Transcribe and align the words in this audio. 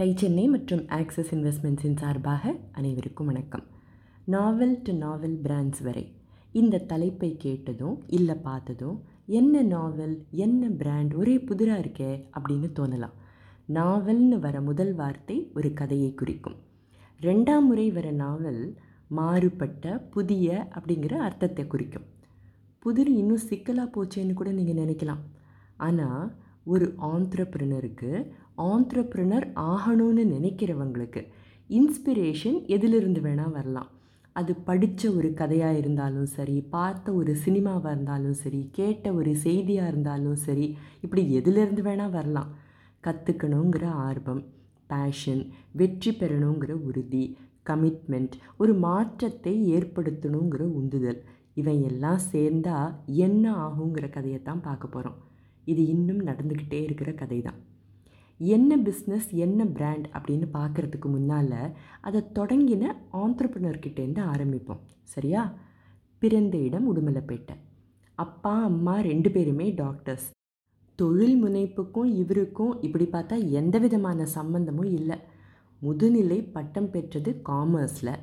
Tie 0.00 0.12
Chennai 0.16 0.48
மற்றும் 0.48 0.82
access 0.96 1.30
இன்வெஸ்ட்மெண்ட்ஸின் 1.30 1.96
சார்பாக 1.96 2.52
அனைவருக்கும் 2.72 3.26
வணக்கம். 3.26 3.64
நாவல் 4.24 4.74
டு 4.82 4.92
நாவல் 4.92 5.34
பிராண்ட்ஸ் 5.42 5.82
வரை 5.82 6.04
இந்த 6.52 6.78
தலைப்பை 6.78 7.30
கேட்டதும் 7.36 7.96
இல்லை 8.06 8.34
பார்த்ததும் 8.34 9.02
என்ன 9.26 9.62
நாவல் 9.62 10.14
என்ன 10.44 10.68
பிராண்ட் 10.68 11.14
ஒரே 11.14 11.34
புதிராக 11.38 11.82
இருக்கே 11.84 12.12
அப்படின்னு 12.36 12.68
தோணலாம். 12.78 13.16
நாவல்னு 13.78 14.38
வர 14.38 14.60
முதல் 14.60 14.94
வார்த்தை 14.94 15.50
ஒரு 15.54 15.72
கதையை 15.72 16.14
குறிக்கும். 16.14 16.56
ரெண்டாம் 17.20 17.68
முறை 17.70 17.90
வர 17.90 18.10
நாவல் 18.24 18.62
மாறுபட்ட 19.08 19.98
புதிய 20.16 20.68
அப்படிங்கிற 20.78 21.16
அர்த்தத்தை 21.28 21.66
குறிக்கும். 21.66 22.08
புதிர் 22.78 23.10
இன்னும் 23.20 23.46
சிக்கலாக 23.50 23.94
போச்சேன்னு 23.96 24.32
கூட 24.32 24.52
நீங்கள் 24.52 24.82
நினைக்கலாம். 24.84 25.24
ஆனால் 25.76 26.36
ஒரு 26.64 26.86
ஆந்த்ரப்ரனருக்கு 27.14 28.08
ஆந்த்ரப்ரனர் 28.70 29.46
ஆகணும்னு 29.72 30.24
நினைக்கிறவங்களுக்கு 30.34 31.20
இன்ஸ்பிரேஷன் 31.70 32.58
எதிலிருந்து 32.74 33.20
வேணால் 33.26 33.54
வரலாம். 33.56 33.88
அது 34.36 34.52
படித்த 34.68 35.10
ஒரு 35.18 35.28
கதையாக 35.40 35.78
இருந்தாலும் 35.80 36.28
சரி 36.36 36.56
பார்த்த 36.74 37.14
ஒரு 37.20 37.32
சினிமாவாக 37.44 37.92
இருந்தாலும் 37.94 38.36
சரி 38.42 38.60
கேட்ட 38.78 39.12
ஒரு 39.12 39.32
செய்தியாக 39.44 39.90
இருந்தாலும் 39.92 40.38
சரி 40.46 40.66
இப்படி 41.04 41.22
எதிலிருந்து 41.40 41.82
வேணால் 41.88 42.14
வரலாம். 42.16 42.50
கற்றுக்கணுங்கிற 43.04 43.84
ஆர்வம் 44.08 44.42
பேஷன் 44.90 45.42
வெற்றி 45.72 46.10
பெறணுங்கிற 46.20 46.72
உறுதி 46.88 47.24
கமிட்மெண்ட் 47.66 48.36
ஒரு 48.56 48.74
மாற்றத்தை 48.86 49.54
ஏற்படுத்தணுங்கிற 49.76 50.62
உந்துதல். 50.80 51.20
இவன் 51.54 51.80
எல்லாம் 51.88 52.20
சேர்ந்தால் 52.32 52.92
என்ன 53.26 53.44
ஆகுங்கிற 53.64 54.06
கதையை 54.10 54.40
தான் 54.42 54.64
பார்க்க 54.66 54.94
போகிறோம் 54.94 55.18
இது 55.66 55.82
இன்னும் 55.94 56.22
நடந்துக்கிட்டே 56.28 56.80
இருக்கிற 56.84 57.10
கதை 57.12 57.38
தான் 57.40 57.58
என்ன 58.38 58.76
பிஸ்னஸ் 58.76 59.30
என்ன 59.30 59.64
பிராண்ட் 59.64 60.08
அப்படின்னு 60.12 60.48
பார்க்குறதுக்கு 60.54 61.04
முன்னால் 61.04 61.76
அதை 62.00 62.24
தொடங்கின 62.34 62.96
ஆண்டர்பிரினர்கிட்டேருந்து 63.12 64.22
ஆரம்பிப்போம். 64.34 64.78
சரியா? 65.02 65.54
பிறந்த 66.18 66.56
இடம் 66.56 66.96
உடுமலைப்பேட்டை. 66.96 67.56
அப்பா 68.14 68.62
அம்மா 68.62 69.00
ரெண்டு 69.00 69.30
பேருமே 69.30 69.70
டாக்டர்ஸ் 69.70 70.30
தொழில் 70.94 71.44
முனைப்புக்கும் 71.44 72.04
இவருக்கும் 72.04 72.82
இப்படி 72.82 73.04
பார்த்தா 73.04 73.48
எந்த 73.48 73.78
விதமான 73.78 74.26
சம்பந்தமும் 74.26 74.94
இல்லை. 74.94 75.18
முதுநிலை 75.82 76.52
பட்டம் 76.52 76.90
பெற்றது 76.90 77.40
காமர்ஸில் 77.48 78.14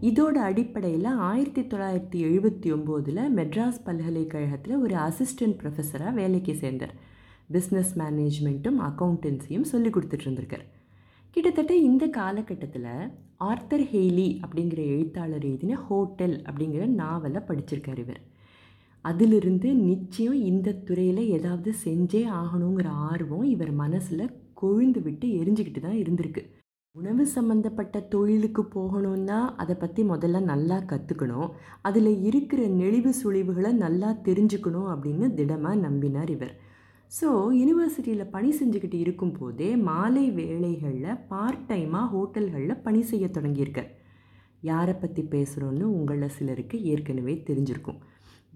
இதோட 0.00 0.38
அடிப்படையில் 0.48 1.04
ஆயிரத்தி 1.04 1.62
தொள்ளாயிரத்தி 1.62 2.28
எழுபத்தி 2.30 2.72
ஒம்போதில் 2.72 3.28
மெட்ராஸ் 3.36 3.84
பல்கலைக்கழகத்தில் 3.84 4.76
ஒரு 4.76 4.94
அசிஸ்டன்ட் 4.94 5.58
ப்ரொஃபஸராக 5.62 6.14
வேலைக்கு 6.14 6.54
சேர்ந்தார். 6.54 7.10
பிஸ்னஸ் 7.50 7.92
மேனேஜ்மெண்ட்டும் 8.00 8.78
அக்கௌண்டன்சியும் 8.88 9.70
சொல்லி 9.72 9.90
கொடுத்துட்ருந்துருக்கார் 9.90 10.66
கிட்டத்தட்ட 11.36 11.72
இந்த 11.88 12.04
காலகட்டத்தில் 12.18 12.88
ஆர்த்தர் 13.36 13.84
ஹெய்லி 13.92 14.28
அப்படிங்கிற 14.44 14.80
எழுத்தாளர் 14.94 15.44
எழுதின 15.48 15.78
ஹோட்டல் 15.86 16.34
அப்படிங்கிற 16.48 16.86
நாவலை 16.86 17.40
படிச்சிருக்கார் 17.48 17.98
இவர். 17.98 18.20
அதிலிருந்து 19.04 19.68
நிச்சயம் 19.74 20.40
இந்த 20.50 20.74
துறையில் 20.88 21.22
ஏதாவது 21.36 21.70
செஞ்சே 21.84 22.20
ஆகணுங்கிற 22.40 22.88
ஆர்வம் 23.10 23.46
இவர் 23.52 23.72
மனசில் 23.72 24.34
கொழுந்து 24.54 25.00
விட்டு 25.02 25.28
எரிஞ்சுக்கிட்டு 25.40 25.80
தான் 25.80 26.00
இருந்திருக்கு. 26.02 26.42
உணவு 26.94 27.24
சம்மந்தப்பட்ட 27.26 28.00
தொழிலுக்கு 28.14 28.62
போகணுன்னா 28.74 29.38
அதை 29.56 29.74
பற்றி 29.76 30.02
முதல்ல 30.02 30.40
நல்லா 30.40 30.78
கற்றுக்கணும் 30.90 31.48
அதில் 31.82 32.12
இருக்கிற 32.24 32.62
நெளிவு 32.80 33.12
சுழிவுகளை 33.22 33.72
நல்லா 33.84 34.10
தெரிஞ்சுக்கணும் 34.24 34.90
அப்படின்னு 34.94 35.28
திடமாக 35.34 35.82
நம்பினார் 35.86 36.30
இவர். 36.30 36.54
ஸோ 37.16 37.28
யூனிவர்சிட்டியில் 37.60 38.30
பணி 38.34 38.50
செஞ்சுக்கிட்டு 38.58 38.98
இருக்கும்போதே 39.04 39.68
மாலை 39.88 40.24
வேளைகளில் 40.38 41.18
பார்ட் 41.30 41.66
டைமாக 41.70 42.06
ஹோட்டல்களில் 42.12 42.82
பணி 42.86 43.00
செய்ய 43.10 43.26
தொடங்கியிருக்கார். 43.36 43.90
யாரை 44.70 44.94
பற்றி 44.94 45.22
பேசுகிறோன்னு 45.34 45.84
உங்களில் 45.96 46.34
சிலருக்கு 46.36 46.76
ஏற்கனவே 46.92 47.34
தெரிஞ்சிருக்கும். 47.48 47.98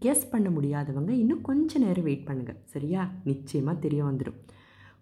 கெஸ் 0.04 0.24
பண்ண 0.32 0.48
முடியாதவங்க 0.56 1.12
இன்னும் 1.22 1.44
கொஞ்ச 1.48 1.78
நேரம் 1.84 2.06
வெயிட் 2.08 2.26
பண்ணுங்கள் 2.28 2.60
சரியா? 2.74 3.02
நிச்சயமாக 3.28 3.82
தெரிய 3.84 4.00
வந்துடும் 4.08 4.38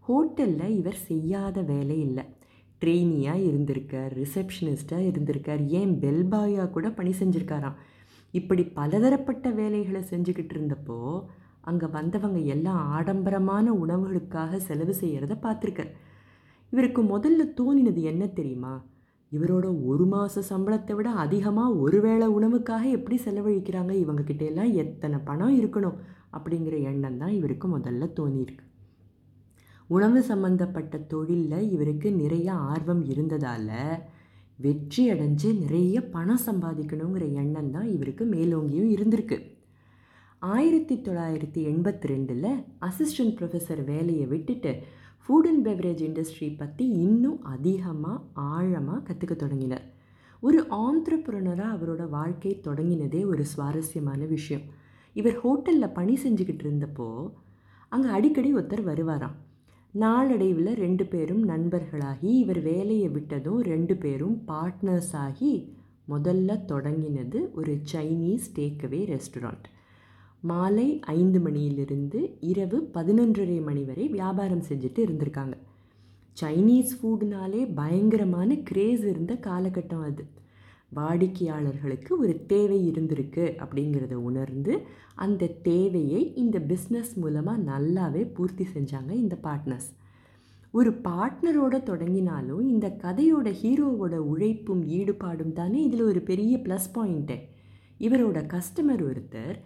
ஹோட்டலில் 0.09 0.77
இவர் 0.81 0.99
செய்யாத 1.11 1.57
வேலை 1.71 1.97
இல்லை. 2.07 2.25
ட்ரெயினியாக 2.83 3.47
இருந்திருக்கார் 3.51 4.13
ரிசப்ஷனிஸ்ட்டாக 4.23 5.09
இருந்திருக்கார் 5.11 5.63
ஏன் 5.81 5.95
பெல்பாயாக 6.03 6.73
கூட 6.77 6.87
பணி 6.99 7.15
செஞ்சுருக்காராம்? 7.21 7.79
இப்படி 8.35 8.63
பலதரப்பட்ட 8.79 9.49
வேலைகளை 9.61 10.03
செஞ்சுக்கிட்டு 10.13 10.55
இருந்தப்போ 10.57 10.99
அங்கே 11.65 11.87
வந்தவங்க 11.87 12.39
எல்லாம் 12.55 12.81
ஆடம்பரமான 12.89 13.67
உணவுகளுக்காக 13.73 14.57
செலவு 14.57 14.95
செய்கிறத 15.01 15.35
பார்த்துருக்கார். 15.45 15.93
இவருக்கு 16.73 17.03
முதல்ல 17.03 17.43
தோணினது 17.61 18.03
என்ன 18.03 18.27
தெரியுமா? 18.27 18.75
இவரோட 19.33 19.67
ஒரு 19.87 20.05
மாத 20.07 20.43
சம்பளத்தை 20.49 20.95
விட 20.97 21.11
அதிகமாக 21.11 21.75
ஒரு 21.75 22.01
வேளை 22.01 22.27
உணவுக்காக 22.29 22.85
எப்படி 22.91 23.17
செலவழிக்கிறாங்க? 23.25 23.93
இவங்கக்கிட்ட 24.03 24.45
எல்லாம் 24.45 24.73
எத்தனை 24.75 25.19
பணம் 25.19 25.57
இருக்கணும்? 25.61 25.97
அப்படிங்கிற 26.33 26.77
எண்ணம் 26.83 27.19
தான் 27.19 27.31
இவருக்கு 27.31 27.69
முதல்ல 27.69 28.09
தோணியிருக்கு. 28.19 28.65
உணவு 29.87 30.21
சம்பந்தப்பட்ட 30.23 30.99
தொழிலில் 31.13 31.71
இவருக்கு 31.71 32.09
நிறைய 32.13 32.53
ஆர்வம் 32.53 33.03
இருந்ததால் 33.05 33.73
வெற்றி 34.59 35.03
அடைஞ்சு 35.13 35.49
நிறைய 35.59 35.97
பணம் 36.09 36.45
சம்பாதிக்கணுங்கிற 36.47 37.25
எண்ணம் 37.33 37.71
தான் 37.71 37.89
இவருக்கு 37.89 38.25
மேலோங்கியும் 38.25 38.93
இருந்திருக்கு. 38.95 39.39
ஆயிரத்தி 40.53 40.95
தொள்ளாயிரத்தி 41.01 41.61
எண்பத்தி 41.71 42.07
ரெண்டில் 42.11 42.47
அசிஸ்டன்ட் 42.79 43.35
ப்ரொஃபஸர் 43.39 43.83
வேலையை 43.85 44.25
விட்டுட்டு 44.27 44.73
ஃபுட் 45.19 45.47
அண்ட் 45.51 45.63
பெவரேஜ் 45.67 46.03
இண்டஸ்ட்ரி 46.07 46.49
பற்றி 46.57 46.85
இன்னும் 47.05 47.39
அதிகமாக 47.53 48.23
ஆழமாக 48.55 48.99
கற்றுக்க 49.09 49.35
தொடங்கினார். 49.35 49.85
ஒரு 50.43 50.59
ஆந்திரப்புறனராக 50.87 51.75
அவரோட 51.77 52.03
வாழ்க்கை 52.09 52.53
தொடங்கினதே 52.67 53.23
ஒரு 53.27 53.45
சுவாரஸ்யமான 53.45 54.21
விஷயம். 54.25 54.65
இவர் 55.17 55.37
ஹோட்டலில் 55.45 55.95
பணி 55.99 56.17
செஞ்சுக்கிட்டு 56.25 56.67
இருந்தப்போ 56.67 57.09
அங்கே 57.93 58.09
அடிக்கடி 58.09 58.51
ஒருத்தர் 58.55 58.85
வருவாராம். 58.91 59.37
நாளடைவில் 59.95 60.73
ரெண்டு 60.85 61.07
பேரும் 61.07 61.43
நண்பர்களாகி 61.45 62.33
இவர் 62.43 62.61
வேலையை 62.63 63.09
விட்டதும் 63.09 63.61
ரெண்டு 63.73 63.97
பேரும் 63.97 64.37
பார்ட்னர்ஸ் 64.51 65.15
ஆகி 65.27 65.53
முதல்ல 66.09 66.59
தொடங்கினது 66.73 67.41
ஒரு 67.53 67.75
சைனீஸ் 67.93 68.49
டேக்அவே 68.59 69.01
ரெஸ்டாரண்ட் 69.15 69.69
மாலை 70.45 71.01
ஐந்து 71.13 71.41
மணியிலிருந்து 71.41 72.21
இரவு 72.41 72.79
பதினொன்றரை 72.95 73.59
மணி 73.63 73.85
வரை 73.85 74.09
வியாபாரம் 74.09 74.65
செஞ்சுட்டு 74.69 75.01
இருந்திருக்காங்க. 75.07 75.55
சைனீஸ் 76.37 76.93
ஃபுட்னாலே 76.99 77.75
பயங்கரமான 77.75 78.57
கிரேஸ் 78.63 79.05
இருந்த 79.05 79.35
காலகட்டம் 79.47 80.05
அது. 80.05 80.25
வாடிக்கையாளர்களுக்கு 80.93 82.19
ஒரு 82.19 82.35
தேவை 82.47 82.79
இருந்திருக்கு 82.91 83.45
அப்படிங்கிறத 83.61 84.15
உணர்ந்து 84.15 84.75
அந்த 85.15 85.53
தேவையை 85.63 86.21
இந்த 86.35 86.59
பிஸ்னஸ் 86.69 87.13
மூலமாக 87.17 87.63
நல்லாவே 87.63 88.23
பூர்த்தி 88.33 88.67
செஞ்சாங்க 88.75 89.11
இந்த 89.11 89.37
பார்ட்னர்ஸ் 89.43 89.91
ஒரு 90.75 90.91
பார்ட்னரோட 91.03 91.75
தொடங்கினாலும் 91.83 92.65
இந்த 92.69 92.87
கதையோட 93.03 93.49
ஹீரோவோட 93.63 94.15
உழைப்பும் 94.33 94.83
ஈடுபாடும் 94.89 95.53
தானே 95.53 95.81
இதில் 95.83 96.03
ஒரு 96.03 96.21
பெரிய 96.21 96.55
ப்ளஸ் 96.57 96.89
பாயிண்ட்டு 96.95 97.37
இவரோட 97.99 98.39
கஸ்டமர் 98.47 99.03
ஒருத்தர் 99.05 99.59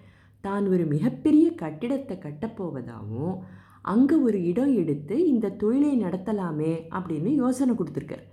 தான் 0.44 0.64
ஒரு 0.72 0.84
மிகப்பெரிய 0.94 1.46
கட்டிடத்தை 1.62 2.16
கட்டப்போவதாகவும் 2.18 3.36
அங்கே 3.92 4.16
ஒரு 4.26 4.38
இடம் 4.50 4.72
எடுத்து 4.82 5.16
இந்த 5.26 5.54
தொழிலை 5.60 5.92
நடத்தலாமே 6.04 6.72
அப்படின்னு 6.96 7.30
யோசனை 7.42 7.74
கொடுத்துருக்கார். 7.74 8.24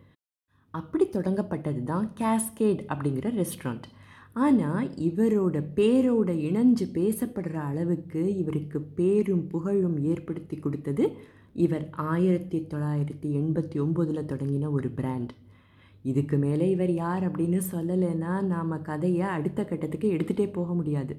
அப்படி 0.74 1.06
தொடங்கப்பட்டது 1.10 1.82
தான் 1.84 2.08
கேஸ்கேட் 2.20 2.82
அப்படிங்கிற 2.92 3.30
ரெஸ்டாரண்ட் 3.42 3.86
ஆனால் 4.46 4.88
இவரோட 5.08 5.58
பேரோட 5.78 6.30
இணைஞ்சு 6.48 6.86
பேசப்படுற 6.98 7.58
அளவுக்கு 7.70 8.22
இவருக்கு 8.42 8.80
பேரும் 8.98 9.46
புகழும் 9.54 9.98
ஏற்படுத்தி 10.12 10.58
கொடுத்தது 10.60 11.06
இவர் 11.64 11.86
ஆயிரத்தி 12.12 12.60
தொள்ளாயிரத்தி 12.72 13.30
எண்பத்தி 13.40 13.78
ஒம்போதில் 13.84 14.30
தொடங்கின 14.32 14.72
ஒரு 14.72 14.90
பிராண்ட் 14.98 15.32
இதுக்கு 16.04 16.38
மேலே 16.38 16.66
இவர் 16.74 16.94
யார் 17.04 17.24
அப்படின்னு 17.28 17.62
சொல்லலைன்னா 17.72 18.34
நாம் 18.54 18.84
கதையை 18.90 19.28
அடுத்த 19.38 19.64
கட்டத்துக்கு 19.64 20.10
எடுத்துகிட்டே 20.16 20.48
போக 20.52 20.74
முடியாது. 20.74 21.16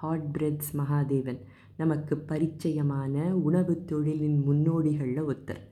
ஹாட் 0.00 0.26
பிரெட்ஸ் 0.34 0.72
மகாதேவன் 0.78 1.40
நமக்கு 1.80 2.14
பரிச்சயமான 2.30 3.14
உணவு 3.46 3.74
தொழிலின் 3.90 4.38
முன்னோடிகளில் 4.46 5.26
ஒருத்தர். 5.30 5.62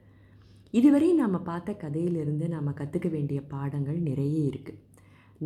இதுவரை 0.78 1.08
நாம் 1.18 1.36
பார்த்த 1.48 1.72
கதையிலிருந்து 1.82 2.46
நாம் 2.54 2.78
கற்றுக்க 2.80 3.08
வேண்டிய 3.10 3.40
பாடங்கள் 3.52 3.98
நிறைய 4.08 4.36
இருக்குது 4.50 4.80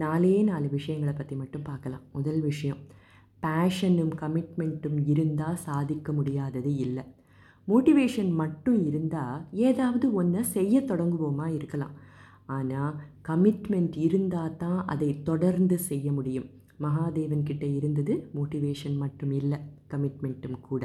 நாலே 0.03 0.33
நாலு 0.49 0.69
விஷயங்களை 0.77 1.15
பற்றி 1.15 1.35
மட்டும் 1.41 1.67
பார்க்கலாம். 1.69 2.05
முதல் 2.17 2.41
விஷயம் 2.41 2.83
பேஷனும் 3.45 4.13
கமிட்மெண்ட்டும் 4.23 4.99
இருந்தால் 5.13 5.59
சாதிக்க 5.67 6.13
முடியாதது 6.19 6.73
இல்லை. 6.85 7.05
மோட்டிவேஷன் 7.69 8.31
மட்டும் 8.43 8.79
இருந்தால் 8.89 9.41
ஏதாவது 9.69 10.07
ஒன்றை 10.21 10.43
செய்ய 10.57 10.81
தொடங்குவோமா 10.91 11.49
இருக்கலாம். 11.57 11.97
ஆனால் 12.57 12.95
கமிட்மெண்ட் 13.29 13.97
இருந்தால் 14.07 14.57
தான் 14.57 14.81
அதை 14.93 15.11
தொடர்ந்து 15.23 15.79
செய்ய 15.89 16.13
முடியும். 16.13 16.49
மகாதேவன் 16.85 17.45
கிட்ட 17.49 17.65
இருந்தது 17.79 18.15
மோட்டிவேஷன் 18.37 18.97
மட்டும் 19.03 19.33
இல்லை 19.41 19.59
கமிட்மெண்ட்டும் 19.93 20.59
கூட. 20.69 20.83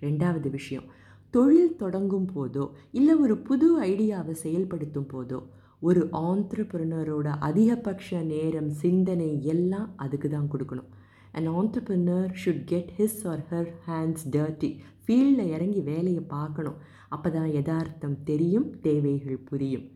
ரெண்டாவது 0.00 0.48
விஷயம் 0.50 0.86
தொழில் 1.34 1.78
தொடங்கும் 1.82 2.28
போதோ 2.34 2.64
இல்லை 2.98 3.14
ஒரு 3.24 3.34
புது 3.48 3.68
ஐடியாவை 3.92 4.34
செயல்படுத்தும் 4.44 5.08
போதோ 5.12 5.38
ஒரு 5.86 6.02
ஆண்டர்பிரினரோட 6.28 7.28
அதிகபட்ச 7.48 8.20
நேரம் 8.32 8.70
சிந்தனை 8.82 9.30
எல்லாம் 9.54 9.88
அதுக்கு 10.04 10.28
தான் 10.28 10.50
கொடுக்கணும். 10.52 10.90
And 11.36 11.48
entrepreneur 11.58 12.30
should 12.42 12.64
get 12.64 12.92
his 12.98 13.20
or 13.30 13.42
her 13.50 13.70
hands 13.88 14.24
dirty 14.36 14.70
ஃபீல்டில் 15.02 15.52
இறங்கி 15.54 15.80
வேலையை 15.90 16.22
பார்க்கணும். 16.36 16.78
அப்போ 17.14 17.28
தான் 17.30 17.50
யதார்த்தம் 17.56 18.16
தெரியும் 18.30 18.68
தேவைகள் 18.86 19.44
புரியும். 19.50 19.86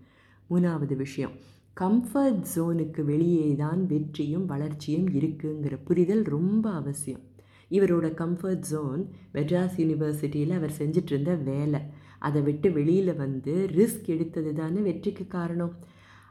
மூணாவது 0.50 0.94
விஷயம் 0.96 1.34
கம்ஃபர்ட் 1.76 2.40
ஜோனுக்கு 2.55 3.02
வெளியே 3.11 3.44
தான் 3.61 3.82
வெற்றியும் 3.90 4.46
வளர்ச்சியும் 4.46 5.06
இருக்குங்கிற 5.19 5.75
புரிதல் 5.88 6.25
ரொம்ப 6.34 6.64
அவசியம். 6.70 7.22
இவரோட 7.70 8.06
கம்ஃபர்ட் 8.20 8.67
ஜோன் 8.70 9.02
மெட்ராஸ் 9.34 9.76
யூனிவர்சிட்டியில் 9.82 10.52
அவர் 10.58 10.76
செஞ்சிட்ருந்த 10.78 11.34
வேலை. 11.44 11.81
அதை 12.19 12.40
விட்டு 12.43 12.69
வெளியில் 12.72 13.12
வந்து 13.14 13.55
ரிஸ்க் 13.78 14.08
எடுத்தது 14.14 14.52
தானே 14.61 14.81
வெற்றிக்கு 14.88 15.26
காரணம். 15.37 15.72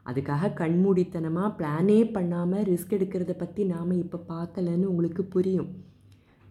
அதுக்காக 0.06 0.51
கண்மூடித்தனமாக 0.62 1.50
பிளானே 1.59 2.00
பண்ணாமல் 2.18 2.68
ரிஸ்க் 2.71 2.95
எடுக்கிறத 2.97 3.35
பற்றி 3.38 3.63
நாம் 3.74 3.95
இப்போ 4.03 4.19
பார்க்கலன்னு 4.33 4.92
உங்களுக்கு 4.94 5.25
புரியும். 5.35 5.71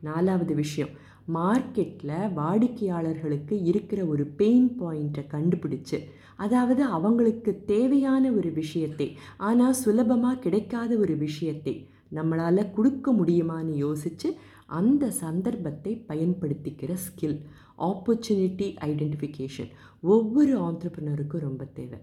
நாலாவது 0.08 0.54
விஷயம் 0.64 0.92
மார்க்கெட்டில் 1.28 2.32
வாடிக்கையாளர்களுக்கு 2.34 3.54
இருக்கிற 3.64 4.00
ஒரு 4.06 4.24
பெயின் 4.36 4.70
பாயிண்ட்டை 4.80 5.24
கண்டுபிடிச்சு 5.26 5.98
அதாவது 6.36 6.82
அவங்களுக்கு 6.88 7.64
தேவையான 7.64 8.24
ஒரு 8.32 8.50
விஷயத்தை 8.52 9.08
ஆனால் 9.38 9.78
சுலபமாக 9.82 10.38
கிடைக்காத 10.38 10.92
ஒரு 10.98 11.16
விஷயத்தை 11.16 11.74
நம்மளால் 12.12 12.70
கொடுக்க 12.70 13.12
முடியுமான்னு 13.12 13.74
யோசித்து 13.76 14.28
அந்த 14.66 15.10
சந்தர்ப்பத்தை 15.20 15.92
பயன்படுத்திக்கிற 16.08 16.92
ஸ்கில் 16.96 17.38
ஆப்பர்ச்சுனிட்டி 17.78 18.68
ஐடென்டிஃபிகேஷன் 18.88 19.70
ஒவ்வொரு 20.02 20.54
ஆண்டர்பனருக்கும் 20.60 21.40
ரொம்ப 21.40 21.64
தேவை. 21.74 21.98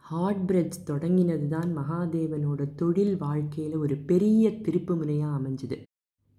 ஹார்ட் 0.00 0.44
பிரெட்ஸ் 0.50 0.86
தொடங்கினது 0.86 1.48
தான் 1.48 1.70
மகாதேவனோட 1.78 2.62
தொழில் 2.76 3.16
வாழ்க்கையில் 3.16 3.76
ஒரு 3.76 3.96
பெரிய 4.06 4.50
திருப்பு 4.64 4.94
முனையாக 4.96 5.36
அமைஞ்சுது. 5.38 5.78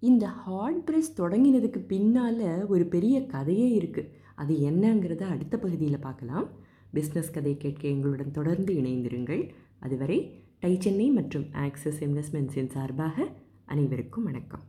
இந்த 0.00 0.26
ஹார்ட் 0.26 0.84
பிரஸ் 0.84 1.22
தொடங்கினதுக்கு 1.22 1.78
பின்னால் 1.86 2.66
ஒரு 2.66 2.84
பெரிய 2.86 3.26
கதையே 3.26 3.68
இருக்குது 3.78 4.10
அது 4.34 4.54
என்னங்கிறத 4.54 5.22
அடுத்த 5.22 5.58
பகுதியில் 5.58 5.98
பார்க்கலாம். 5.98 6.46
பிஸ்னஸ் 6.94 7.32
கதை 7.32 7.56
கேட்க 7.56 7.88
எங்களுடன் 7.88 8.30
தொடர்ந்து 8.30 8.74
இணைந்திருங்கள். 8.74 9.50
அதுவரை 9.78 10.18
டை 10.60 10.76
சென்னை 10.80 11.10
மற்றும் 11.10 11.46
ஆக்சிஸ் 11.52 12.00
இன்வெஸ்ட்மெண்ட்ஸின் 12.04 12.72
சார்பாக 12.76 13.28
அனைவருக்கும் 13.66 14.24
வணக்கம். 14.24 14.62